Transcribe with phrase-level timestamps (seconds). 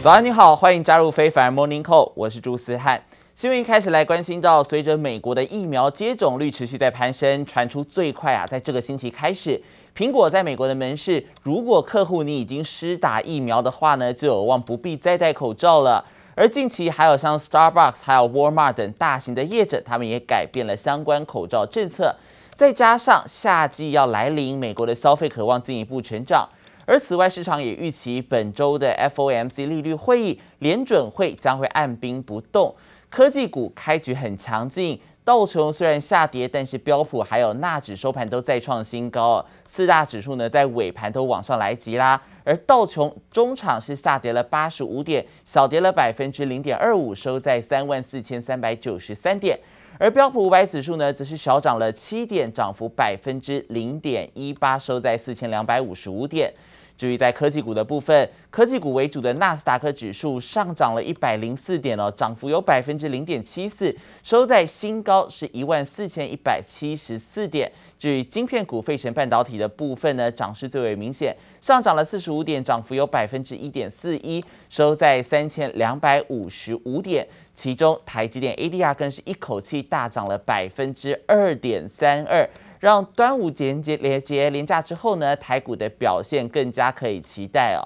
[0.00, 3.02] 早安，你好，欢迎加入非凡 Morning Call，我是朱思翰。
[3.34, 9.60] 新闻一开始来关心到，随着美国的疫苗接种率持续在攀升，传出最快啊，在这个星期开始，
[9.96, 16.04] 苹果在美国的门市，如果客户你已经施打疫苗的话呢，就有望不必再戴口罩了。
[16.36, 22.14] 而近期还有像 Starbucks、还有 Walmart 等大型的业者，他们也改变了相关口罩政策。
[22.54, 26.48] 再加上夏季要来临，美国的消费渴望进一步成长。
[26.88, 32.74] 而此外，市场也预期本周的 FOMC 利率会议，联准会将会按兵不动。
[33.10, 42.18] 科技股开局很强劲，道琼虽然下跌，但是标普还有纳指收盘都再创新高，四大指数呢在尾盘都往上来急啦。
[42.42, 49.60] 而道琼中场是下跌了八十五点，小跌了百分之零点二五，收在三万四千三百九十三点。
[49.98, 56.52] 而标普五百指数呢，则是小涨了七点，涨幅百分之零点一八，收在四千两百五十五点。
[56.98, 67.70] 至于在科技股的部分，科技股为主的纳斯达克指数上涨了一百零四点哦，涨幅有百分之零点七四，收在新高是一万四千一百七十四点。
[67.96, 77.24] 至于晶片股费城半导体的部分呢，涨势最为明显，上涨了四十五点，涨幅有百分之一点四一，收在三千两百五十五点。
[77.54, 82.48] 其中台积电 ADR 更是一口气大涨了百分之二点三二。
[82.80, 87.82] 让端午节节连节连假之后呢，台股的表现更加可以期待哦。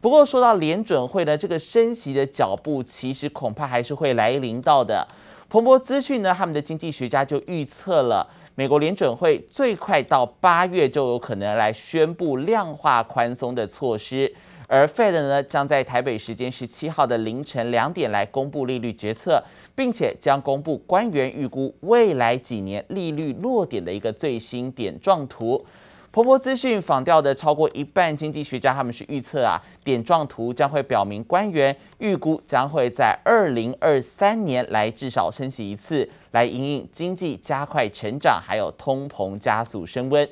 [0.00, 5.06] 不过说到联准会呢，这个升息的脚步其实恐怕还是会来临到的。
[5.48, 14.32] 彭博资讯呢，他们的经济学家就预测了，美国联准会最快到八月就有可能来宣布量化宽松的措施。
[14.70, 19.42] 而 Fed 呢，将在台北时间十七号的凌晨两点来公布利率决策，
[19.74, 25.64] 并且将公布官员预估未来几年利率落点的一个最新点状图。
[26.12, 40.28] 彭博资讯访调的超过一半经济学家，他们是预测啊，点状图将会表明官员预估将会在二零二三年来至少升息一次，来因应经济加快成长，还有通膨加速升温。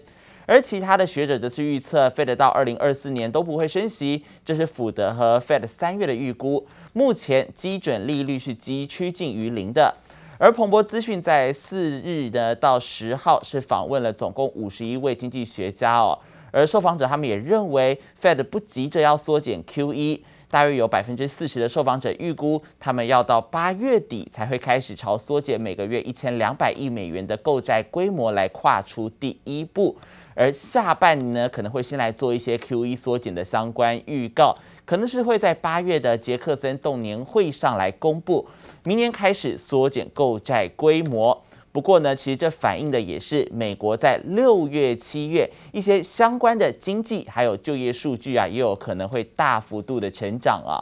[0.46, 6.64] 而其他的学者则是预测，Fed 到二零二四年都不会升息，这是福德和 Fed 三月的预估。
[6.92, 9.94] 目前基准利率是几趋近于零的。
[10.38, 16.16] 而彭博资讯在四日的到十号是访问了总共五十一位经济学家哦，
[16.52, 29.96] 而受访者他们也认为，Fed 不急着要缩减 QE，大约有百分之四十的受访者预估，他们要到八月底才会开始朝缩减每个月一千两百亿美元的购债规模来跨出第一步。
[30.36, 34.54] 而下半年呢，可能会先来做一些 QE 缩减的相关预告，
[34.84, 38.46] 可能是会在八月的杰克森动年会上来公布，
[38.84, 41.42] 明年开始缩减购债规模。
[41.72, 50.76] 不过呢，其实这反映的也是美国在六月、七月一些相关的经济还有就业数据啊，也有可能会大幅度的成长啊。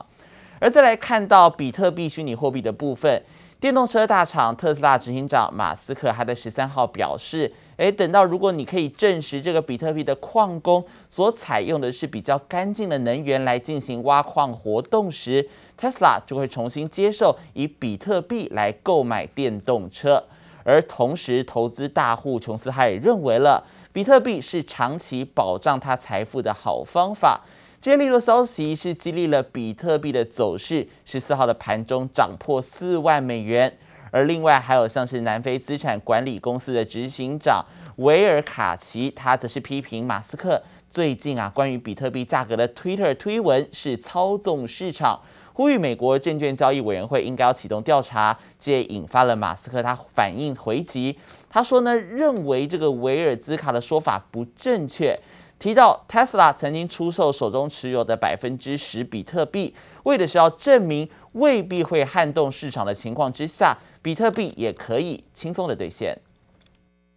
[0.59, 3.23] 而再来看到比特币虚拟货币的部分。
[3.65, 15.49] 电动车大厂特斯拉执行长马斯克，他在十三号表示，诶，等到如果你可以证实这个比特币的矿工所采用的是比较干净的能源来进行挖矿活动时，
[15.79, 20.23] 特斯拉就会重新接受以比特币来购买电动车。
[20.63, 23.65] 而同时，投资大户琼斯他也认为了，
[23.95, 27.41] 比特币是长期保障他财富的好方法。
[27.85, 33.77] 这利多消息是激励了比特币的走势，十四号的盘中涨破四万美元。
[34.11, 37.63] 而另外还有像是南非资产管理公司的执行长
[37.97, 45.21] 维尔卡奇，他则是批评马斯克最近啊关于比特币价格的 Twitter 推文是操纵市场，
[45.53, 51.19] 呼吁美国证券交易委员会应该要启动调查，这也引发了马斯克他反应回击，
[51.51, 55.21] 他说呢认为这个维尔兹卡的说法不正确。
[55.65, 66.21] 提到 Tesla 曾经出售手中持有的百分之十比特币，为的是要证明未必会撼动市场的情况之下，比特币也可以轻松的兑现。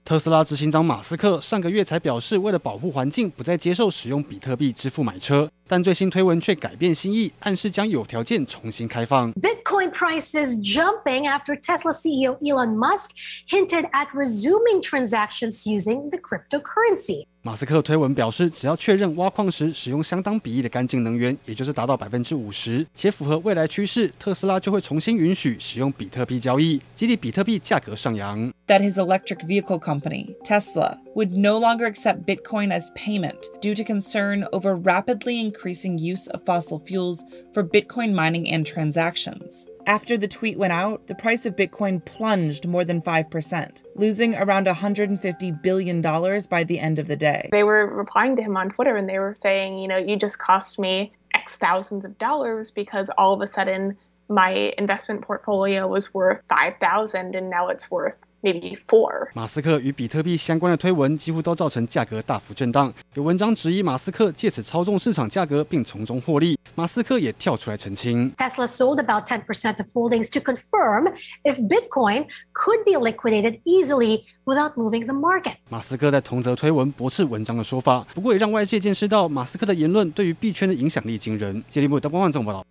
[0.06, 9.33] 特斯拉执行长马斯克上个月才表示，为了保护环境，不再接受使用比特币支付买车，但最新推文却改变心意，暗示将有条件重新开放。
[9.35, 13.11] Bitcoin prices jumping after Tesla CEO Elon Musk
[13.49, 17.27] hinted at resuming transactions using the cryptocurrency.
[17.45, 28.53] 马斯克推文表示，只要确认挖矿时使用相当比例的干净能源，也就是达到百分之五十，且符合未来趋势，特斯拉就会重新允许使用比特币交易，激励比特币价格上扬。
[28.69, 34.45] That his electric vehicle company, Tesla, would no longer accept Bitcoin as payment due to concern
[34.53, 35.56] over rapidly increasing
[35.98, 39.66] use of fossil fuels for Bitcoin mining and transactions.
[39.86, 44.68] After the tweet went out, the price of Bitcoin plunged more than 5%, losing around
[44.68, 47.50] $150 billion by the end of the day.
[47.52, 50.38] They were replying to him on Twitter and they were saying, you know, you just
[50.38, 53.98] cost me X thousands of dollars because all of a sudden
[54.30, 59.30] my investment portfolio was worth five thousand and now it's worth maybe four。
[59.34, 66.58] 马斯克与比特币相关的推文几乎都造成价格大幅震荡，有文章质疑马斯克借此操纵市场价格并从中获利。
[66.76, 71.12] 马斯克也跳出来澄清：Tesla sold about 10% of holdings to confirm
[71.44, 75.56] if Bitcoin could be liquidated easily without moving the market。
[75.70, 81.64] 马斯克在同则推文驳斥文章的说法，不过也让外界见识到马斯克的言论对于币圈的影响力惊人。
[81.68, 82.64] 接力部的官网总报道。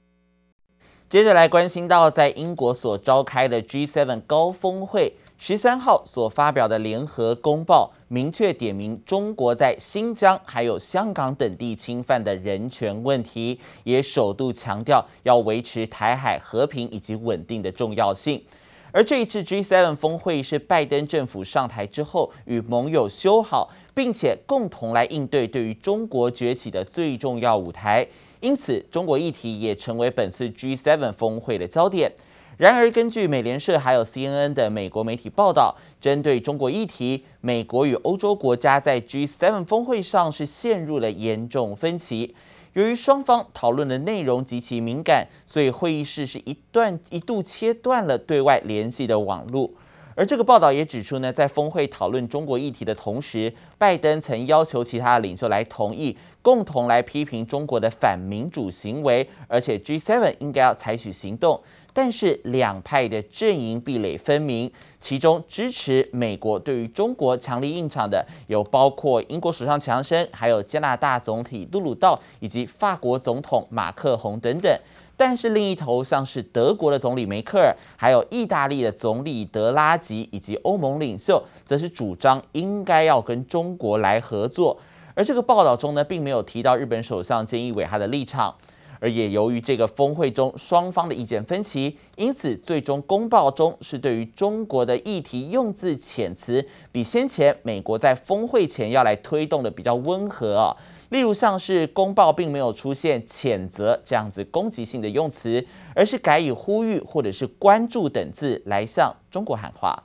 [1.08, 18.42] 接着来关心到，在英国所召开的 G7 高峰会十三号所发表的联合公报，明确点名中国在新疆还有香港等地侵犯的人权问题，也首度强调要维持台海和平以及稳定的重要性。
[18.90, 28.06] 而这一次 G7 峰会是拜登政府上台之后与盟友修好，并且共同来应对对于中国崛起的最重要舞台。
[28.40, 32.10] 因此，中国议题也成为本次 G7 峰会的焦点。
[32.56, 42.34] 然而，根据美联社还有 CNN 的美国媒体报道，针对中国议题，美国与欧洲国家在 G7 峰会上是陷入了严重分歧。
[42.72, 49.70] 由于双方讨论的内容极其敏感，所以会议室是一段一度切断了对外联系的网络。
[50.14, 61.60] 而这个报道也指出呢，在峰会讨论中国议题的同时，拜登曾要求其他领袖来同意，共同来批评中国的反民主行为，而且 G7 应该要采取行动。
[61.96, 64.70] 但是两派的阵营壁垒分明，
[65.00, 74.78] 其中支持美国对于中国强力硬场的有包括英国首相强生，还有加拿大总统杜鲁道以及法国总统马克宏等等。
[75.16, 84.76] 但是另一头，像是德国的总理梅克尔，还有意大利的总理德拉吉，以及欧盟领袖，则是主张应该要跟中国来合作。
[85.14, 88.54] 而这个报道中呢，并没有提到日本首相菅义伟他的立场。
[89.00, 100.76] 而也由于这个峰会中双方的意见分歧，因此最终公报中是对于中国的议题用字遣词，比先前美国在峰会前要来推动的比较温和啊。
[101.10, 105.64] 例如像是公报并没有出现谴责这样子攻击性的用词，
[105.94, 110.02] 而是改以呼吁或者是关注等字来向中国喊话。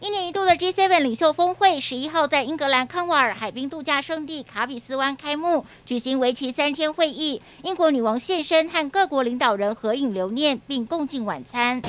[0.00, 7.42] 一年一度的 G7 领袖峰会十一号在英格兰康沃尔海滨度假胜地卡比斯湾开幕，举行为期三天会议。
[7.64, 11.82] 英国女王现身和各国领导人合影留念，并共进晚餐。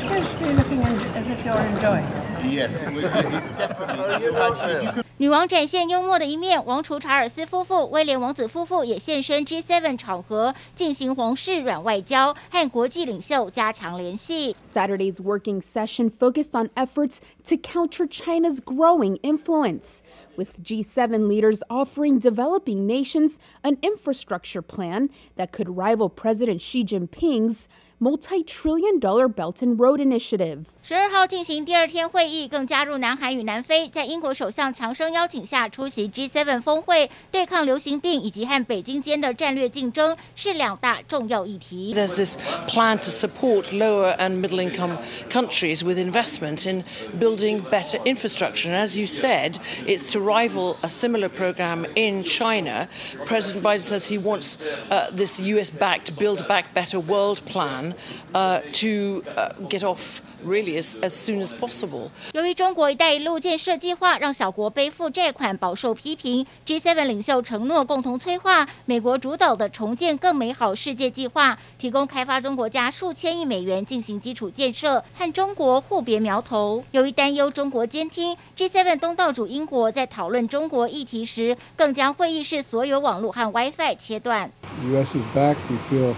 [5.17, 14.57] 女王展现幽默的一面，王储查尔斯夫妇、威廉王子夫妇也现身 G7 场合，进行皇室软外交，和国际领袖加强联系。
[14.65, 19.99] Saturday's working session focused on efforts to counter China's growing influence,
[20.39, 27.69] with G7 leaders offering developing nations an infrastructure plan that could rival President Xi Jinping's
[28.01, 30.65] multi-trillion dollar Belt and Road Initiative。
[30.83, 41.95] 十二号进行第二天会议，更加入南韩与南非，在英国首相强生邀请下出席 G7 峰会，对抗流行病以及和北京间的战略竞争是两大重要议题。
[41.95, 42.37] There's this
[42.67, 44.99] plan to support lower and middle income
[45.31, 46.85] countries with investment in
[47.19, 48.69] building better infrastructure.
[48.69, 49.55] And as you said,
[49.87, 52.88] it's to rival a similar program in China.
[53.26, 54.58] President Biden says he wants
[54.92, 57.94] uh, this US-backed Build Back Better World plan.
[58.32, 62.12] Uh, to uh, get off really as as soon as possible.
[62.34, 76.84] 由于中国“一带一路”建设计划让小国背负债款饱受批评，G7 领袖承诺共同催化美国主导的重建更美好世界计划，提供开发中国家数千亿美元进行基础建设，和中国互别苗头。
[76.92, 84.51] 由于担忧中国监听，G7 东道主英国在讨论中国议题时，更将会议室所有网络和 WiFi 切断。
[84.91, 85.57] US is back.
[85.69, 86.15] We feel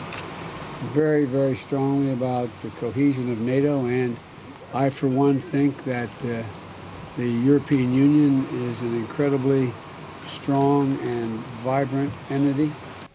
[0.95, 4.17] very, very strongly about the cohesion of NATO, and
[4.73, 6.43] I, for one, think that uh,
[7.17, 9.73] the European Union is an incredibly
[10.27, 12.71] strong and vibrant entity.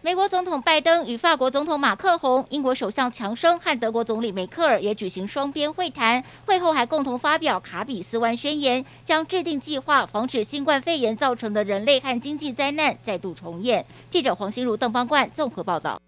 [0.07, 13.85] 美国总统拜登与法国总统马克宏、英国首相强生和德国总理梅克尔也举行双边会谈，会后还共同发表卡比斯湾宣言，将制定计划防止新冠肺炎造成的人类和经济灾难再度重演。
[14.09, 16.01] 记者黄心如、邓邦冠综合报道。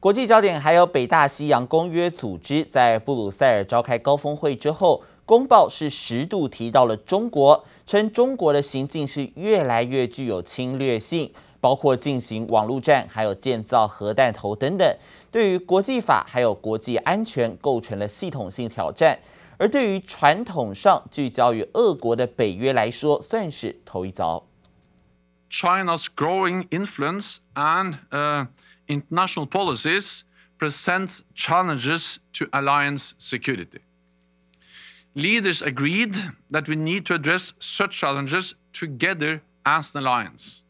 [0.00, 14.97] 国际焦点还有北大西洋公约组织在布鲁塞尔召开高峰会之后，公报是十度提到了中国，称中国的行径是越来越具有侵略性，包括进行网络战，还有建造核弹头等等，
[15.31, 19.19] 对于国际法还有国际安全构成了系统性挑战。
[19.57, 24.45] 而对于传统上聚焦于俄国的北约来说，算是头一遭。
[25.49, 28.47] China's growing influence and, uh
[28.87, 30.21] international policies
[30.59, 33.81] presents challenges to alliance security.
[35.13, 40.63] Leaders agreed that we need to address such challenges together as an alliance,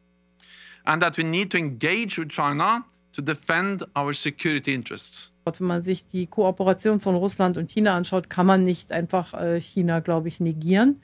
[0.89, 5.31] And that we need to engage with China to defend our security interests.
[5.45, 9.61] Wenn man sich die Kooperation von Russland und China anschaut, kann man nicht einfach äh,
[9.61, 11.01] China, glaube ich, negieren.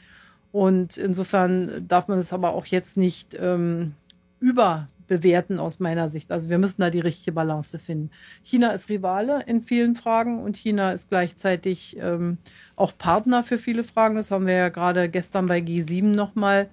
[0.53, 3.95] Und insofern darf man es aber auch jetzt nicht ähm,
[4.41, 6.31] überbewerten aus meiner Sicht.
[6.31, 8.11] Also wir müssen da die richtige Balance finden.
[8.43, 12.38] China ist Rivale in vielen Fragen und China ist gleichzeitig ähm,
[12.76, 14.17] auch Partner für viele Fragen.
[14.17, 16.69] Das haben wir ja gerade gestern bei G7 nochmal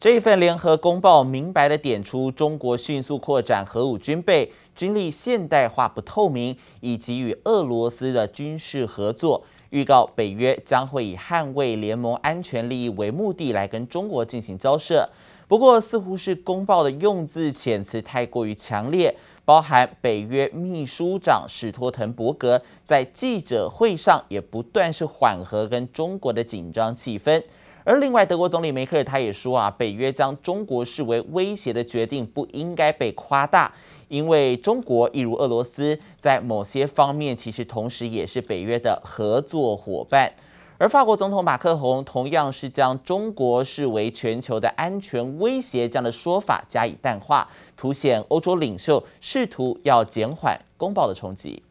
[0.00, 15.06] 这一份联合公报明白地点出中国迅速扩展核武军备、军力现代化不透明，以及与俄罗斯的军事合作，预告北约将会以捍卫联盟安全利益为目的来跟中国进行交涉。
[15.46, 19.14] 不过，似乎是公报的用字遣词太过于强烈，
[19.44, 27.42] 包含北约秘书长史托滕伯格在记者会上也不断是缓和跟中国的紧张气氛。
[27.82, 33.72] 而另外，德国总理梅克尔他也说啊，北约将中国视为威胁的决定不应该被夸大，
[34.08, 40.30] 因为中国一如俄罗斯，在某些方面其实同时也是北约的合作伙伴。
[40.76, 47.46] 而法国总统马克宏同样是将中国视为全球的安全威胁这样的说法加以淡化，
[47.76, 51.62] 凸显欧洲领袖试图要减缓公报的冲击。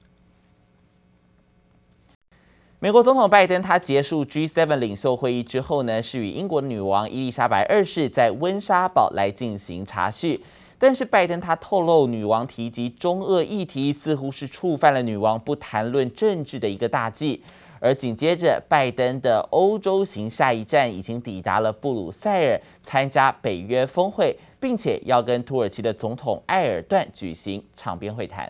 [2.82, 10.42] 美国总统拜登他结束 G7 领袖会议之后呢，是与英国女王伊丽莎白二世在温莎堡来进行茶叙。
[10.78, 17.44] 但是拜登他透露，女王提及中俄议题似乎是触犯了女王不谈论政治的一个大忌。
[17.82, 28.50] 而紧接着，拜登的欧洲行下一站已经抵达了布鲁塞尔，参加北约峰会，并且要跟土耳其的总统埃尔段举行场边会谈。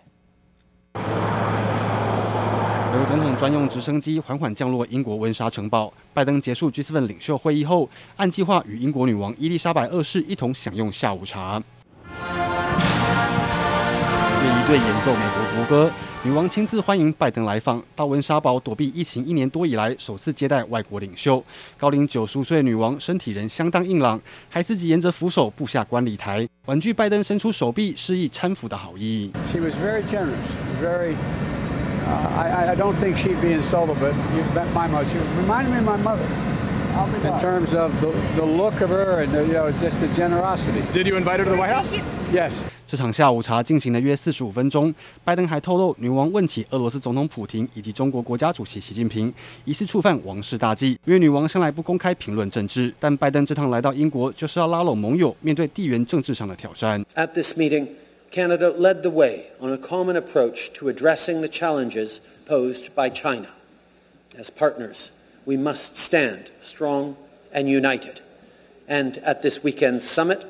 [2.96, 5.94] 由总统专用直升机缓缓降落英国温莎城堡。
[6.12, 11.62] 拜登结束 G7 领袖会议后，按计划与英国女王伊丽莎白二世一同享用下午茶。
[14.42, 15.92] 乐队演奏美国国歌，
[16.24, 17.82] 女王亲自欢迎拜登来访。
[17.96, 21.44] 到温莎堡躲避疫情一年多以来，首次接待外国领袖。
[21.78, 24.20] 高龄九十五岁的女王身体仍相当硬朗，
[24.50, 29.32] 还自己沿着扶手步下观礼台，婉拒拜登伸出手臂示意搀扶的好意。
[29.54, 30.34] She was very generous,
[30.82, 31.14] very
[32.10, 35.06] I, I don't think she'd be insulted, but you met my mother.
[35.06, 36.24] She reminded me of my mother
[37.24, 40.82] in terms of the, the look of her and the, you know just the generosity.
[40.92, 41.94] Did you invite her to the White House?
[42.34, 42.64] Yes.
[42.88, 44.92] 这场下午茶进行了约四十五分钟，
[45.24, 49.32] 拜登还透露，女王问起俄罗斯总统普京以及中国国家主席习近平，
[49.64, 51.00] 疑似触犯王室大忌。
[51.06, 57.06] 因为女王向来不公开评论政治，但拜登这趟来到英国就是要拉拢盟友，面对地缘政治上的挑战。
[57.16, 57.90] At this meeting.
[58.31, 63.49] Canada led the way on a common approach to addressing the challenges posed by China.
[64.37, 65.11] As partners,
[65.45, 67.15] we must stand strong
[67.53, 68.23] and united.
[68.89, 70.45] And at this weekend's summit,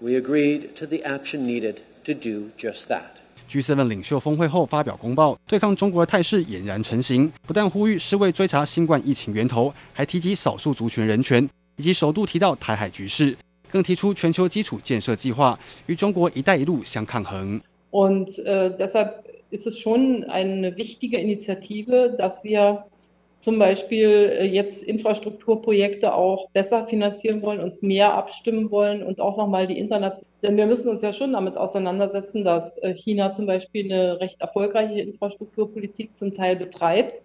[0.00, 3.20] we agreed to the action needed to do just that.
[3.48, 13.36] G7 领袖峰会后发表公报，对抗中国的态势俨然成型，不但呼吁世卫追查新冠疫情源头，还提及少数族群人权，以及首度提到台海局势。
[13.70, 17.60] 更提出全球基础建设计划，与中国“一带一路”相抗衡。
[17.90, 18.38] Und
[18.78, 22.84] deshalb ist es schon eine wichtige Initiative, dass wir
[23.36, 29.66] zum Beispiel jetzt Infrastrukturprojekte auch besser finanzieren wollen, uns mehr abstimmen wollen und auch nochmal
[29.66, 30.32] die internationalen.
[30.42, 35.00] Denn wir müssen uns ja schon damit auseinandersetzen, dass China zum Beispiel eine recht erfolgreiche
[35.00, 37.20] Infrastrukturpolitik zum Teil betreibt.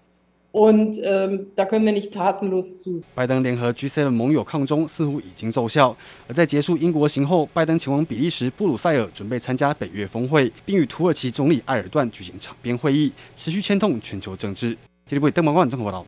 [0.52, 3.04] Und ähm, da können wir nicht tatenlos zusehen。
[3.14, 5.96] 拜登联合 G7 盟友抗中似乎已经奏效。
[6.28, 14.76] 而在结束英国行后，拜登前往比利时布鲁塞尔，准备参加北约峰会，并与土耳其总理埃尔段举行场边会议，持续牵动全球政治。
[15.06, 16.04] 这里为邓文综合报道。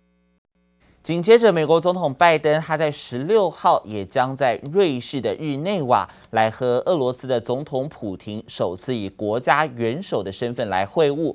[1.03, 11.35] 紧接着，美国总统拜登他在十六号也将在瑞士的日内瓦来和俄罗斯的总统普廷首次以国家元首的身份来会晤。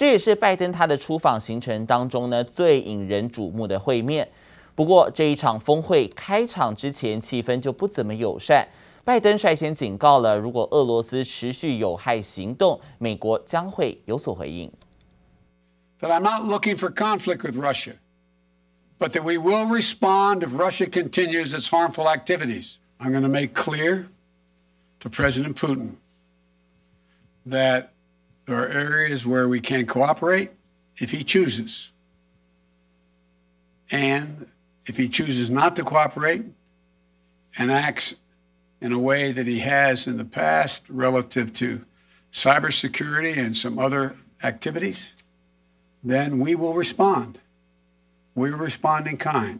[0.00, 4.26] 这也是拜登他的出访行程当中呢最引人瞩目的会面。
[4.74, 8.66] 不过这一场峰会开场之前气氛就不怎么友善。
[9.04, 14.72] 拜登率先警告了，如果俄罗斯持续有害行动，美国将会有所回应。
[16.00, 17.96] That I'm not looking for conflict with Russia,
[18.98, 22.76] but that we will respond if Russia continues its harmful activities.
[22.98, 24.06] I'm going to make clear
[25.00, 25.96] to President Putin
[27.44, 27.90] that.
[28.49, 30.51] There are areas where we can cooperate
[30.97, 31.89] if he chooses.
[33.89, 34.47] And
[34.85, 36.43] if he chooses not to cooperate
[37.57, 38.15] and acts
[38.79, 41.85] in a way that he has in the past relative to
[42.31, 45.13] cybersecurity and some other activities,
[46.03, 47.39] then we will respond.
[48.35, 49.59] We will respond in kind.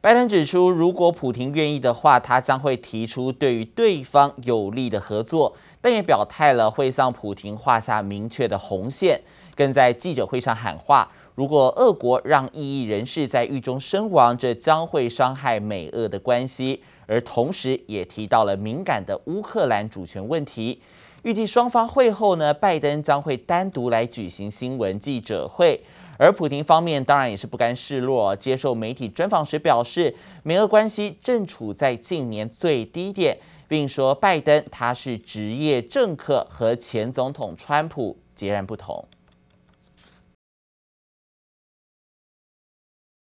[0.00, 9.19] 拜登指出，如果普廷愿意的话，他将会提出对于对方有利的合作， 但也表态了会向普廷画下明确的红线，
[9.55, 16.81] 更在记者会上喊话：如果俄国让异议人士在狱中身亡，这将会伤害美俄的关系。
[17.05, 20.81] 而同时也提到了敏感的乌克兰主权问题。
[21.23, 25.79] 预计双方会后呢，拜登将会单独来举行新闻记者会。
[26.17, 39.07] 而普廷方面当然也是不甘示弱，接受媒体专访时表示，美俄关系正处在近年最低点，并说拜登他是职业政客，和前总统川普截然不同。